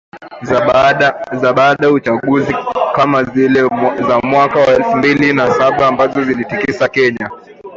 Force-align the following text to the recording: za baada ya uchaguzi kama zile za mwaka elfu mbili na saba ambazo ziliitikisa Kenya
za 1.31 1.53
baada 1.53 1.85
ya 1.85 1.91
uchaguzi 1.91 2.55
kama 2.95 3.23
zile 3.23 3.61
za 4.07 4.19
mwaka 4.23 4.65
elfu 4.67 4.95
mbili 4.97 5.33
na 5.33 5.53
saba 5.53 5.87
ambazo 5.87 6.23
ziliitikisa 6.23 6.87
Kenya 6.87 7.29